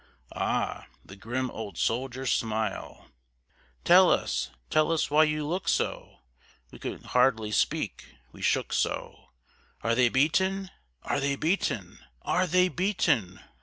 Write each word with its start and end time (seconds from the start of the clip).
Ah! 0.35 0.87
the 1.05 1.15
grim 1.15 1.51
old 1.51 1.77
soldier's 1.77 2.31
smile! 2.31 3.11
"Tell 3.83 4.09
us, 4.09 4.49
tell 4.71 4.91
us 4.91 5.11
why 5.11 5.25
you 5.25 5.45
look 5.45 5.69
so?" 5.69 6.21
(we 6.71 6.79
could 6.79 7.03
hardly 7.03 7.51
speak, 7.51 8.15
we 8.31 8.41
shook 8.41 8.73
so), 8.73 9.29
"Are 9.83 9.93
they 9.93 10.09
beaten? 10.09 10.71
Are 11.03 11.19
they 11.19 11.35
beaten? 11.35 11.99
ARE 12.23 12.47
they 12.47 12.67
beaten?" 12.67 13.41